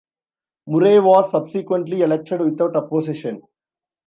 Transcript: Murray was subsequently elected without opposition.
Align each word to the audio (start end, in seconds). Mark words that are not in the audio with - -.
Murray 0.65 0.97
was 0.99 1.29
subsequently 1.29 2.01
elected 2.01 2.41
without 2.41 2.75
opposition. 2.75 3.39